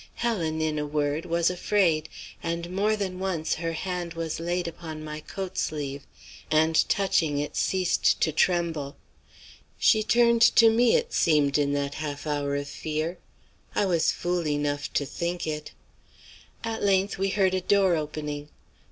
Helen, 0.15 0.61
in 0.63 0.79
a 0.79 0.85
word, 0.87 1.27
was 1.27 1.51
afraid, 1.51 2.09
and 2.41 2.71
more 2.71 2.95
than 2.95 3.19
once 3.19 3.53
her 3.53 3.73
hand 3.73 4.15
was 4.15 4.39
laid 4.39 4.67
upon 4.67 5.03
my 5.03 5.19
coat 5.19 5.59
sleeve, 5.59 6.07
and, 6.49 6.89
touching 6.89 7.37
it, 7.37 7.55
ceased 7.55 8.19
to 8.21 8.31
tremble. 8.31 8.95
She 9.77 10.01
turned 10.01 10.41
to 10.55 10.71
me, 10.71 10.95
it 10.95 11.13
seemed, 11.13 11.59
in 11.59 11.73
that 11.73 11.93
half 12.01 12.25
hour 12.25 12.55
of 12.55 12.67
fear; 12.67 13.19
I 13.75 13.85
was 13.85 14.11
fool 14.11 14.47
enough 14.47 14.91
to 14.93 15.05
think 15.05 15.45
it. 15.45 15.71
"At 16.63 16.81
length 16.81 17.19
we 17.19 17.29
heard 17.29 17.53
a 17.53 17.61
door 17.61 17.95
opening. 17.95 18.49